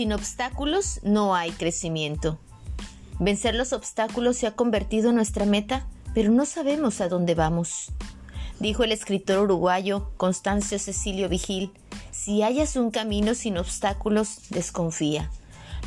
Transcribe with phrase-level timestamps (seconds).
[0.00, 2.38] Sin obstáculos no hay crecimiento.
[3.18, 7.92] Vencer los obstáculos se ha convertido en nuestra meta, pero no sabemos a dónde vamos.
[8.60, 11.70] Dijo el escritor uruguayo Constancio Cecilio Vigil,
[12.12, 15.30] si hallas un camino sin obstáculos, desconfía.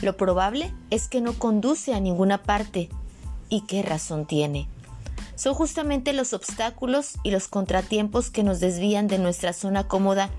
[0.03, 2.89] Lo probable es que no conduce a ninguna parte.
[3.49, 4.67] ¿Y qué razón tiene?
[5.33, 10.29] Son justamente los obstáculos y los contratiempos que nos desvían de nuestra zona cómoda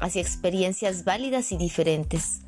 [0.00, 2.40] hacia experiencias válidas y diferentes,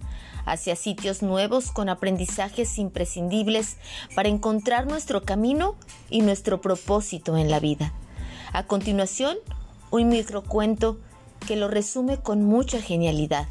[0.50, 3.76] hacia sitios nuevos con aprendizajes imprescindibles
[4.14, 5.76] para encontrar nuestro camino
[6.10, 7.92] y nuestro propósito en la vida.
[8.52, 9.36] A continuación,
[9.90, 10.98] un microcuento
[11.46, 13.48] que lo resume con mucha genialidad.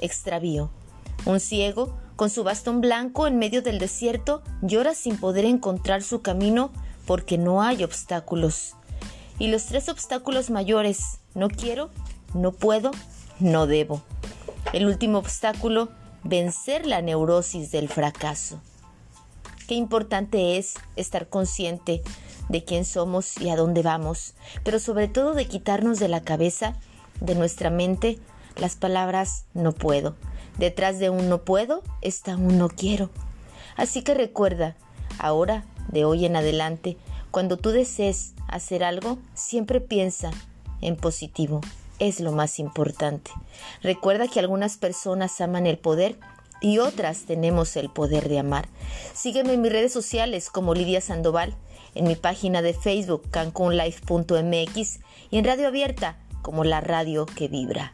[0.00, 0.70] Extravío.
[1.24, 6.20] Un ciego, con su bastón blanco en medio del desierto, llora sin poder encontrar su
[6.20, 6.70] camino
[7.06, 8.74] porque no hay obstáculos.
[9.38, 11.90] Y los tres obstáculos mayores, no quiero,
[12.34, 12.90] no puedo,
[13.40, 14.02] no debo.
[14.72, 15.88] El último obstáculo,
[16.26, 18.60] vencer la neurosis del fracaso.
[19.68, 22.02] Qué importante es estar consciente
[22.48, 26.74] de quién somos y a dónde vamos, pero sobre todo de quitarnos de la cabeza,
[27.20, 28.18] de nuestra mente,
[28.56, 30.16] las palabras no puedo.
[30.58, 33.10] Detrás de un no puedo está un no quiero.
[33.76, 34.76] Así que recuerda,
[35.18, 36.96] ahora, de hoy en adelante,
[37.30, 40.30] cuando tú desees hacer algo, siempre piensa
[40.80, 41.60] en positivo
[41.98, 43.30] es lo más importante.
[43.82, 46.18] Recuerda que algunas personas aman el poder
[46.60, 48.68] y otras tenemos el poder de amar.
[49.14, 51.54] Sígueme en mis redes sociales como Lidia Sandoval,
[51.94, 54.98] en mi página de Facebook cancunlife.mx
[55.30, 57.92] y en Radio Abierta como la radio que vibra.